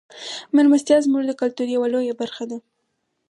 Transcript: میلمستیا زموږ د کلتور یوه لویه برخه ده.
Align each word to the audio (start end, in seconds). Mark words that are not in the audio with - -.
میلمستیا 0.55 0.97
زموږ 1.05 1.23
د 1.27 1.31
کلتور 1.41 1.67
یوه 1.75 1.87
لویه 1.93 2.13
برخه 2.21 2.43
ده. 2.49 2.57